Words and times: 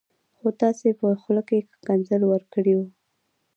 خو 0.37 0.47
تاسي 0.61 0.89
په 0.99 1.07
خوله 1.21 1.41
کي 1.49 1.57
ښکنځل 1.73 2.21
ورکړي 2.27 2.73
و 2.77 2.81